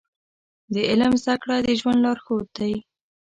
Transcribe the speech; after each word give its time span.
د 0.73 0.75
علم 0.89 1.13
زده 1.23 1.35
کړه 1.41 1.57
د 1.65 1.67
ژوند 1.79 1.99
لارښود 2.05 2.47
دی. 2.57 2.73